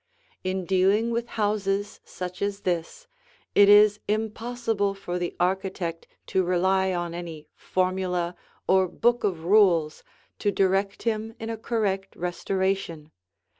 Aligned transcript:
In 0.43 0.65
dealing 0.65 1.11
with 1.11 1.27
houses 1.37 1.99
such 2.03 2.41
as 2.41 2.61
this, 2.61 3.05
it 3.53 3.69
is 3.69 3.99
impossible 4.07 4.95
for 4.95 5.19
the 5.19 5.35
architect 5.39 6.07
to 6.25 6.41
rely 6.43 6.91
on 6.91 7.13
any 7.13 7.49
formula 7.53 8.35
or 8.67 8.87
book 8.87 9.23
of 9.23 9.45
rules 9.45 10.03
to 10.39 10.49
direct 10.49 11.03
him 11.03 11.35
in 11.39 11.51
a 11.51 11.55
correct 11.57 12.15
restoration. 12.15 13.11